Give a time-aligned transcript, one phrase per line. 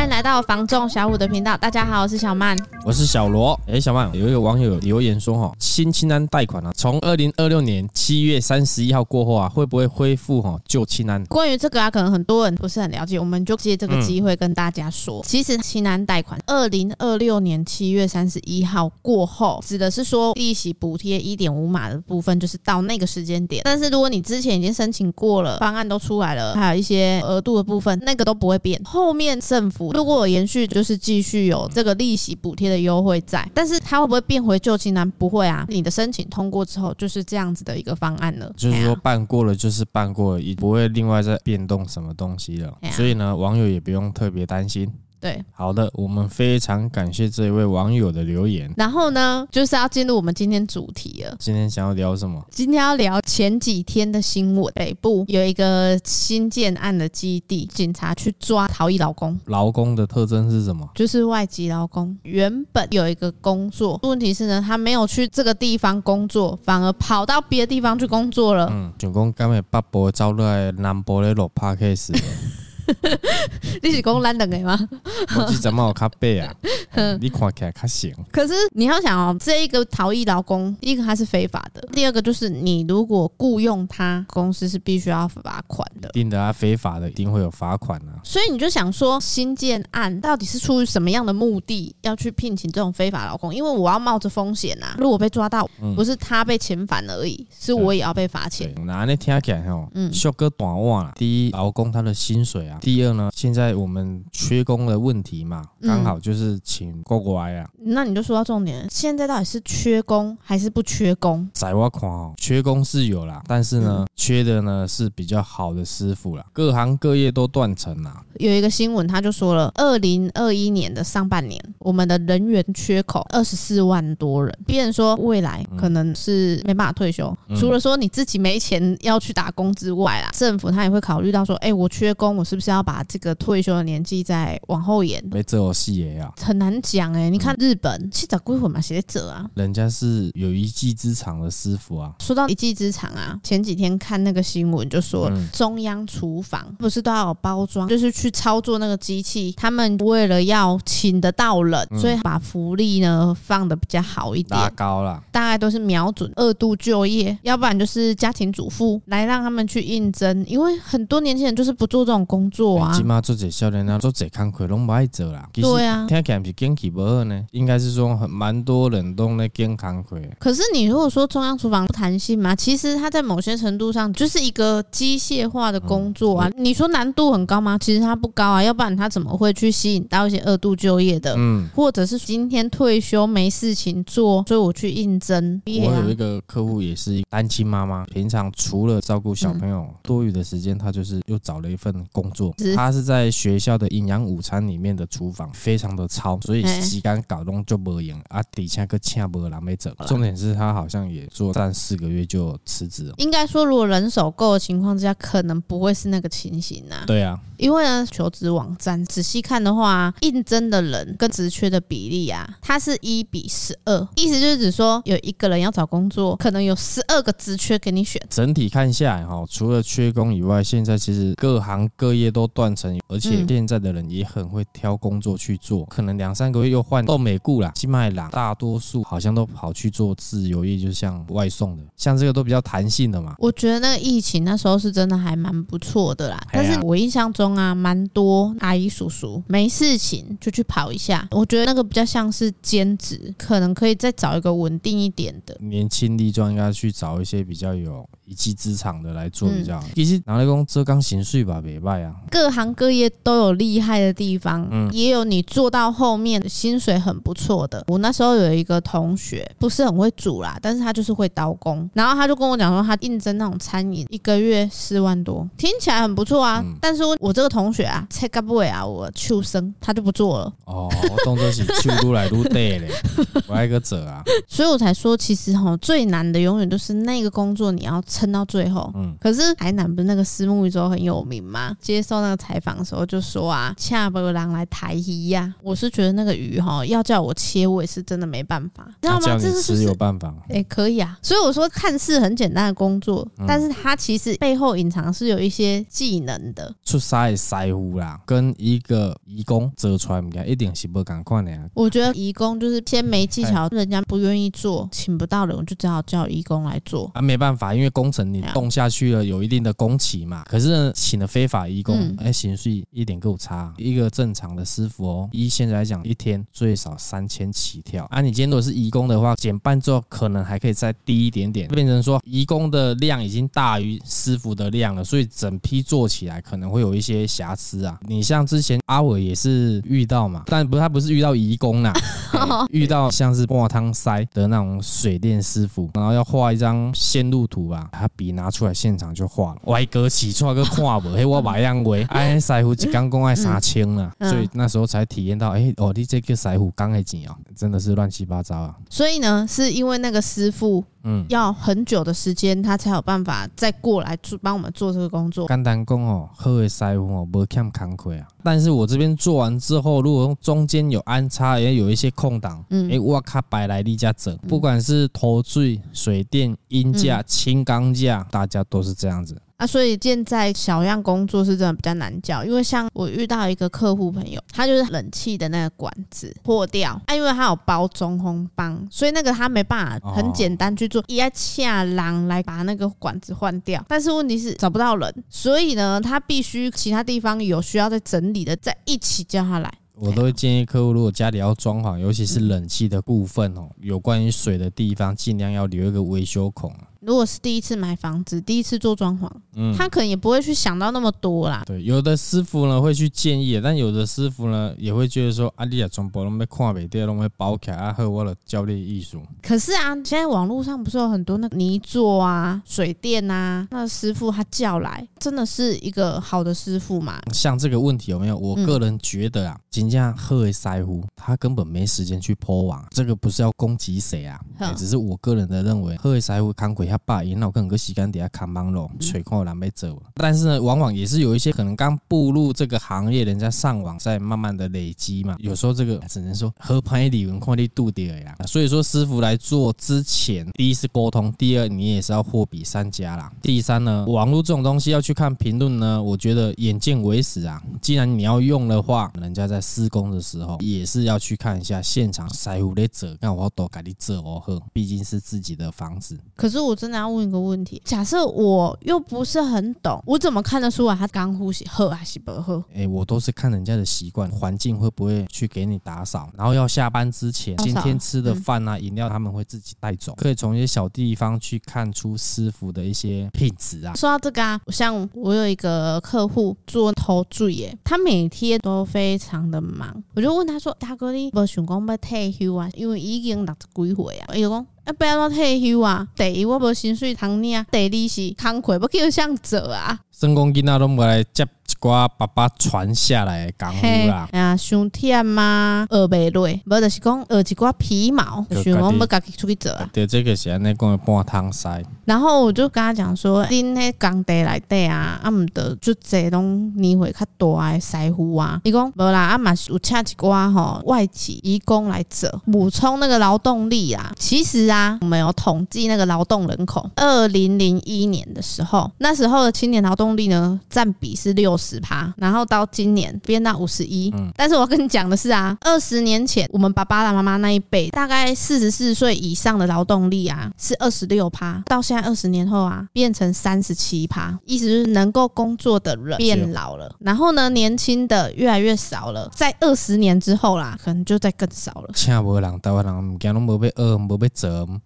[0.00, 1.58] 欢迎来到房仲小五的频道。
[1.58, 3.58] 大家好，我是小曼，我是小罗。
[3.66, 11.22] 哎，小曼，有一个网友留言说，哈，新清安贷款啊，从二零二六年七月三十一号过后啊，会不会恢复哈旧清安？
[11.26, 23.60] 关于这个啊，可能很多人不是很了解，我们就借这个机会跟大家说，嗯、其实清安贷款二零二六年七月三十一号过后，指的是说利息补贴一点五码的部分，就是到那个时间点。
[23.62, 28.80] 但是如果你之前已经申请过了，方案都出来了，还有一些额度的部分，那个都不会变。
[28.84, 35.10] 后面政府如果延续，就是继续有这个利息补贴的优惠在，但是它会不会变回旧情男？
[35.18, 38.50] 不会啊，你的申请通过之后就是这样子的一个方案了。
[38.56, 42.78] 就是说办过了就是办过了，也不会另外再变动什么东西了。
[42.92, 44.90] 所以呢，网友也不用特别担心。
[45.20, 48.72] 对，好的，我们非常感谢这一位网友的留言。
[48.76, 51.36] 然后呢，就是要进入我们今天主题了。
[51.38, 52.42] 今天想要聊什么？
[52.50, 59.38] 今天要聊前几天的新闻，北部有一个新建案的基地，警察去抓逃逸劳工。
[59.44, 60.88] 劳工的特征是什么？
[60.94, 68.68] 就是外籍劳工，原本有一个工作，问题是呢，他没有去这个地方工作，反而跑到别的地方去工作了。
[68.72, 72.10] 嗯，就讲刚才北部招来南部的落帕 case。
[73.82, 74.88] 你是讲咱两个吗？
[75.36, 76.54] 我是怎么有卡背啊？
[77.20, 78.14] 你看起来卡行。
[78.32, 86.08] 可是你要想哦，这一个逃逸劳工，一个他是非法的，第二个就是你如果雇佣他，公司是必须要罚款的。
[86.10, 88.20] 定的啊，非法的一定会有罚款啊。
[88.24, 93.54] 所以你就想说，新建案到底是出于什么样的目的要去聘请这种非法劳工？
[93.54, 98.74] 因为我要冒着风险呐，如果被抓到，不是他被遣返而已，是我也要被罚钱。
[98.84, 101.12] 那你听起来吼，嗯，小哥短袜啦。
[101.16, 102.78] 第一，劳工他的薪水啊。
[102.80, 107.68] 第二呢，现在我们缺工的问题嘛，刚好就是请过过来啊。
[107.82, 111.48] 那你就说到重点，现在到底是缺工还是不缺工？
[111.52, 118.22] 在我看哦，缺工是有啦，但是呢，缺的呢是比较好的师傅啦，各行各业都断层啦。
[118.38, 124.56] 有一个新闻，他就说了，二零二一年的上半年，我们的人员缺口二十四万多人。
[124.66, 132.70] 别人说未来可能是没办法退休，除了说你自己没钱要去打工之外啊，政府他也会考虑到说，哎，我缺工，我是不是？
[132.70, 137.28] 要把这个退休的年纪再往后延，没这种戏也要很难讲哎。
[137.28, 142.14] 你看日本去找归魂嘛，写者啊，人家是有一技之长的师傅啊。
[142.20, 149.52] 说到一技之长啊，前几天看那个新闻就说，中央厨房不是都要有包装，就是去操作那个机器。
[149.56, 155.20] 他们为了要请得到人，所以把福利呢放的比较好一点，拉高了。
[155.32, 162.60] 大概都是瞄准二度就业，要不然就是家庭主妇来让他们去应征，因为很多年轻人就是不做这种工作。
[162.60, 165.48] 做啊，起码做这少年啊，做这工课拢不爱做啦。
[165.54, 170.20] 对啊，听起来不是经济不好呢，应该是说很蛮多人都在健康课。
[170.38, 176.50] 可是你如果说中央厨房不弹性嘛，其实它在某些程度上就是一个机械化的工作啊。
[176.58, 177.78] 你说难度很高吗？
[177.78, 181.34] 其实它不高啊，要不然它怎么会去吸引到一些二度就业的？
[181.38, 185.62] 嗯，或者是今天退休没事情做，所以我去应征。
[185.64, 192.39] 我有一个客户也是单亲妈妈，平常除了照顾小朋友，多余的时间她就是又找了一份工作。
[192.76, 199.92] 他是在学校的营养午餐里面的厨房，非常的糙，所以时间搞弄就不赢啊，底下个请不人没整。
[200.06, 203.14] 重点是他好像也做三四个月就辞职了。
[203.18, 207.04] 应该说，如果人手够的情况之下，可能不会是那个情形呐。
[207.06, 218.20] 对啊，因为呢，求职网站仔细看的话，应征的人跟职缺的比例啊，它是一比十二，意思就是指说有一个人要找工作，可能有十二个职缺给你选。
[218.30, 233.34] 整体看下来哈，除了缺工以外，现在其实各行各业都断层，而且现在的人也很会挑工作去做，可能两三个月又换到美顾啦、金麦郎，大多数好像都跑去做自由业，就像外送的，像这个都比较弹性的嘛。
[233.38, 245.56] 我觉得那个疫情那时候是真的还蛮不错的啦，但是我印象中啊，蛮多阿姨叔叔没事情就去跑一下，我觉得那个比较像是兼职，可能可以再找一个稳定一点的。
[245.60, 249.84] 年轻力壮应该去找一些比较有一技之长的来做比较好。
[249.92, 252.14] 其实拿来讲，这刚行税吧，没拜啊。
[252.30, 257.84] 各行各业都有厉害的地方，嗯，也有你做到后面薪水很不错的。
[257.88, 266.64] 我那时候有一个同学，不是很会煮啦，但是他就是会刀工，然后他就跟我讲说，他应征那种餐饮，一个月四万多，听起来很不错啊。
[266.80, 270.52] 但是我这个同学啊，才干不会啊，我秋生，他就不做了。
[270.66, 270.88] 哦，
[271.24, 272.88] 动作是修路来都对嘞，
[273.48, 274.22] 我爱个者啊。
[274.46, 278.90] 所以我才说，其实哈，最难的永远都是那个工作，你要撑到最后。
[278.94, 281.74] 嗯，可是台南不是那个虱目鱼粥很有名吗？
[281.80, 285.54] 接受那个采访的时候就说啊，恰不郎来台鱼呀。
[285.62, 289.38] 我是觉得那个鱼哈，要叫我切，我也是真的没办法，知道吗？
[289.40, 290.34] 这是有办法。
[290.48, 291.18] 哎，可以啊。
[291.22, 296.74] 所以我说，看似很简单的工作，嗯、但是它其实背后隐藏是有一些技能的。
[296.84, 301.58] 出塞的师傅啦，跟一个移工做出来，一定是不同款的呀。
[301.74, 307.10] 我觉得移工就是先没技巧，人家不愿意做，请不到人，我就只好叫移工来做。
[307.14, 310.44] 啊，没办法，因为工程你动下去了，有一定的工期嘛。
[310.48, 313.72] 可是呢，请了非法移工，哎、嗯，薪水一点够差。
[313.76, 318.06] 一个正常的师傅哦，一现在来讲，一天最少三千起跳。
[318.10, 327.98] 啊，你今天如果是移工的话，减半之后可能还可以再低一点点，变成说移工的量已经大于师傅的量了，所以整批做起来可能会有一些瑕疵啊。
[328.06, 331.92] 你像之前阿伟也是遇到嘛，但不是他不是遇到移工啦，
[332.70, 348.74] 遇到像是挂汤塞的那种水电师傅，然后要画一张线路图吧，他笔拿出来现场就画了，歪哥起出来个画不，嘿，我把样为哎师傅一刚工爱三千了，所以那时候才体验到，哎哦，你这个师傅刚的钱啊，真的是乱七八糟啊。
[348.88, 350.84] 所以呢，是因为那个师傅。
[351.02, 355.48] 嗯，要很久的时间，他才有办法再过来做帮我们做这个工作。
[355.48, 358.28] 简单讲哦，好的师傅哦，不欠慷慨啊。
[358.42, 369.36] 但是我这边做完之后，如果中间有安插，也有一些空档，嗯，哎、欸，我靠白来例家整，不管是头坠、水电、音架、轻钢架，大家都是这样子。
[369.60, 389.70] 啊，所以现在小样工作是真的比较难叫，因为像我遇到一个客户朋友，他就是冷气的那个管子破掉，啊，因为他有包中空帮，所以那个他没办法很简单去做，一下狼来把那个管子换掉，但是问题是找不到人，所以呢，他必须其他地方有需要再整理的，再一起叫他来。
[389.94, 396.74] 我都会建议客户，如果家里要装潢，尤其是冷气的部分哦，有关于水的地方，尽量要留一个维修孔。
[397.00, 401.62] 如果是第一次买房子，第一次做装潢，嗯，他可能也不会去想到那么多啦。
[401.66, 409.22] 对，有的师傅呢会去建议，但有的师傅呢也会觉得说，啊，你也全部拢要看不掉，拢要包起来，啊，和我的教练艺术。
[409.42, 417.20] 可是啊，现在网络上不是有很多那个泥做啊、水电啊，那师傅他叫来，真的是一个好的师傅嘛？
[417.32, 418.36] 像这个问题有没有？
[418.36, 424.38] 我个人觉得啊，真正好的师傅，他根本没时间去铺网，这个不是要攻击谁啊，
[424.76, 426.52] 只是我个人的认为，好的师傅
[426.90, 430.02] 他爸也脑壳个时间底下看忙咯，吹空了没走。
[430.14, 435.36] 但是呢，往往也是有一些可能刚步入这个行业，人家上网在慢慢的累积嘛。
[435.38, 438.36] 有时候这个只能说合拍理论快力度掉呀。
[438.46, 443.32] 所以说师傅来做之前，第一是沟通，第二你也是要货比三家啦。
[443.40, 447.62] 第三呢，网络这种东西要去看评论呢，我觉得眼见为实啊。
[447.80, 456.18] 既然你要用的话，人家在施工的时候也是要去看一下现场师傅的做，那我多给你做哦呵，毕竟是自己的房子。
[456.34, 456.79] 可是我。
[456.80, 462.64] 真的要问一个问题：假设我又不是很懂，我怎么看得出来他刚呼吸喝还是不喝？
[462.74, 473.92] 哎，我都是看人家的习惯，环境会不会去给你打扫，然后要下班之前，今天吃的饭啊、饮料他们会自己带走，可以从一些小地方去看出师傅的一些品质啊。
[473.94, 482.70] 说到这个啊，像我有一个客户做头坠耶，他每天都非常的忙，我就问他说：“大哥，你不想讲要退休啊？
[482.72, 484.66] 因为已经六十几岁啊。”伊就讲。
[484.90, 486.06] 啊，不要说退休啊！
[486.16, 490.00] 第一，我无薪水通领；第二是工课，要叫上做啊。
[490.10, 491.46] 算讲囡仔拢无来接
[491.80, 494.28] 寡爸爸传下来的功夫啦。
[494.32, 499.88] 哎呀，伤忝嘛，学袂落，无就是讲学一寡皮毛，想讲要家己出去做啊。
[499.92, 501.82] 对，这个是安尼讲的半汤塞。
[502.04, 508.60] 然后我就跟他讲说，恁迄工地内底啊，啊毋得就这拢年岁较大的师傅啊。
[508.64, 514.12] 伊讲无啦，啊嘛是有请一寡吼外籍移工来做，补充那个劳动力啊。
[514.18, 524.12] 其实啊，我们有统计那个劳动人口，二零零一年的时候，那时候的青年劳动力呢占比是六十趴，然后到今年变到五十一。
[524.34, 532.00] 但是我跟你讲的是啊，二十年前我们爸爸的妈妈那一辈，大概四十四岁以上的劳动力啊是二十六趴，到现在。
[532.00, 539.30] 二十年后啊，变成三十七趴，意思就是能够工作的人变老了，然后呢，年轻的越来越少了。
[539.34, 541.90] 在二十年之后啦，可能就再更少了。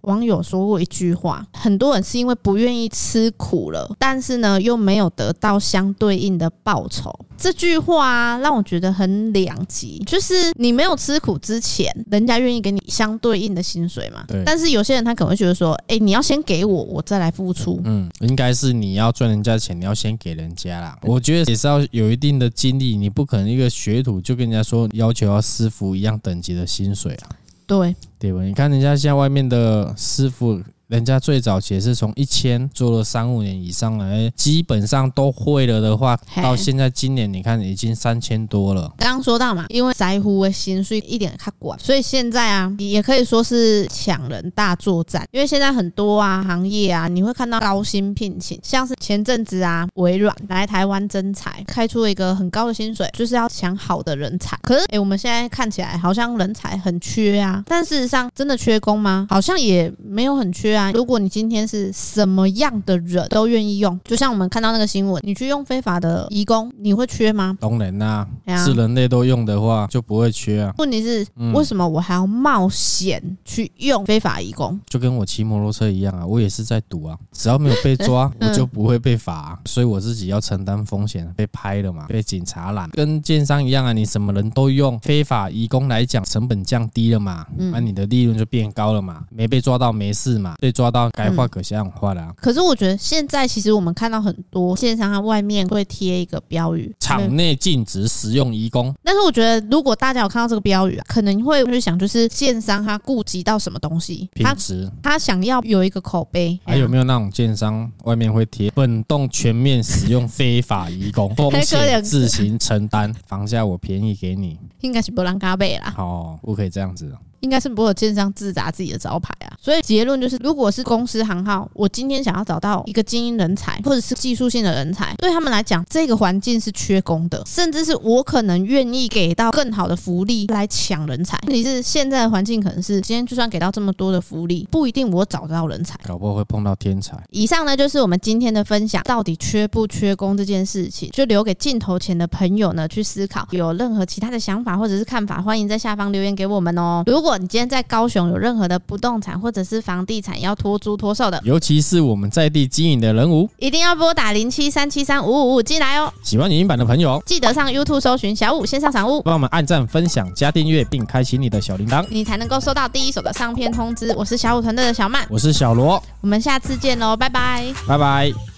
[0.01, 7.13] 网友说过一句话：很多人是因为不愿意吃苦了，但是呢，又没有得到相对应的报酬。
[7.37, 14.25] 这句话啊，让我觉得很两极，就是你没有吃苦之前，人家愿意给你相对应的薪水嘛。
[14.29, 14.43] 对。
[14.47, 17.81] 但是有些人他可能会觉得说，哎，你要先给我，我再来付出。
[17.85, 20.97] 嗯，应该是你要赚人家钱，你要先给人家啦。
[21.03, 27.29] 我觉得也是要有一定的经历，你不可能一个学徒就跟人家说要求要师傅一样等级的薪水啊。
[27.67, 27.95] 对。
[28.19, 28.43] 对吧？
[28.43, 30.61] 你看人家现在外面的师傅。
[30.89, 38.93] 人家最早也是从一千做了三五年以上了，基本上都会了的话，到现在今年你看已经三千多了。
[38.99, 45.27] 刚刚说到嘛，因为在乎的薪水一点看管，所以现在啊，也可以说是抢人大作战。
[45.33, 54.59] 因为现在很多啊行业啊，你会看到高薪聘请，像是前阵子啊，微软来台湾征才，开出了一个很高的薪水，就是要抢好的人才。
[54.63, 59.27] 可是，哎、欸，我们现在看起来好像人才很缺啊，但事实上真的缺工吗？
[59.31, 60.93] 好像也没有很缺啊。
[60.93, 67.57] 如果你今天是什么样的人都愿意用，就像我们看到那个新闻，你去用非法的移工，你会缺吗？
[67.61, 68.27] 当然啦，
[68.65, 70.75] 是人类都用的话，就不会缺啊。
[70.79, 74.79] 问题是，为什么我还要冒险去用非法移工？
[74.87, 79.35] 就跟我骑摩托车一样啊，我也是在赌啊，只要没有被抓， 我就不会被罚。
[79.35, 92.33] 啊，所以我自己要承担风险，被拍了嘛，被警察拦，跟建商一样啊，你什么人都用，非法移工来讲，成本降低了嘛，那你的利润就变高了嘛，没被抓到没事嘛，被抓到该换可想换了啊。
[92.37, 98.95] 可是我觉得现在其实我们看到很多建商它外面会贴一个标语，场内禁止使用移工。
[99.03, 106.59] 但是我觉得如果大家有看到这个标语啊，可能会去想，就是建商他顾及到什么东西，品质，他想要有一个口碑。
[106.65, 115.95] 还有没有那种建商外面会贴本栋全面使用非法移工， 风险自行承担，房价我便宜给你，应该是不让加倍啦。
[115.97, 117.17] 哦，不可以这样子。
[117.45, 131.39] 应该是不会有建商自砸自己的招牌啊，所以结论就是，如果是公司行号，我今天想要找到一个精英人才或者是技术性的人才，对他们来讲，这个环境是缺工的，甚至是我可能愿意给到更好的福利来抢人才。
[131.47, 137.15] 问题是现在的环境可能是，今天就算给到这么多的福利，不一定我找得到人才，搞不好会碰到天才。
[137.31, 143.47] 以上呢就是我们今天的分享，到底缺不缺工这件事情，就留给镜头前的朋友呢去思考。
[143.51, 147.03] 有任何其他的想法或者是看法，欢迎在下方留言给我们哦。
[147.07, 156.13] 如果你今天在高雄有任何的不动产或者是房地产要托租托售的，尤其是我们在地经营的人物，一定要拨打零七三七三五五五进来哦。
[156.23, 164.15] 喜欢影音版的朋友，记得上 YouTube 搜寻小五线上赏屋，帮我们按赞、分享、加订阅，并开启你的小铃铛，你才能够收到第一手的上片通知。
[164.17, 168.54] 我是小五团队的小曼，我是小罗，我们下次见喽，拜拜，拜拜。